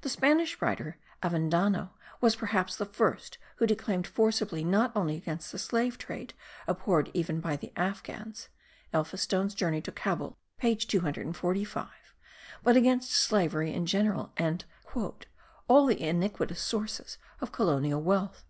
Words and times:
The 0.00 0.08
Spanish 0.08 0.60
writer, 0.60 0.98
Avendano, 1.22 1.90
was 2.20 2.34
perhaps 2.34 2.74
the 2.74 2.84
first 2.84 3.38
who 3.58 3.68
declaimed 3.68 4.04
forcibly 4.04 4.64
not 4.64 4.90
only 4.96 5.14
against 5.16 5.52
the 5.52 5.60
slave 5.60 5.96
trade, 5.96 6.34
abhorred 6.66 7.08
even 7.14 7.38
by 7.38 7.54
the 7.54 7.72
Afghans 7.76 8.48
(Elphinstone's 8.92 9.54
Journey 9.54 9.80
to 9.82 9.92
Cabul 9.92 10.38
page 10.58 10.88
245), 10.88 11.88
but 12.64 12.76
against 12.76 13.12
slavery 13.12 13.72
in 13.72 13.86
general, 13.86 14.32
and 14.36 14.64
"all 15.68 15.86
the 15.86 16.02
iniquitous 16.02 16.60
sources 16.60 17.18
of 17.40 17.52
colonial 17.52 18.02
wealth." 18.02 18.44